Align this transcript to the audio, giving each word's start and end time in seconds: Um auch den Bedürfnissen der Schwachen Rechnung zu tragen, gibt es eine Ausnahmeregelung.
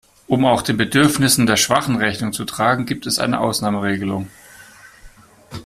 Um 0.27 0.45
auch 0.47 0.63
den 0.63 0.77
Bedürfnissen 0.77 1.45
der 1.45 1.57
Schwachen 1.57 1.95
Rechnung 1.95 2.33
zu 2.33 2.43
tragen, 2.45 2.87
gibt 2.87 3.05
es 3.05 3.19
eine 3.19 3.39
Ausnahmeregelung. 3.39 4.31